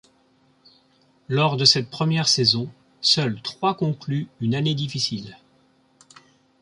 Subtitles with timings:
[1.29, 2.67] Lors de cette première saison,
[3.01, 5.37] seules trois concluent une année difficile.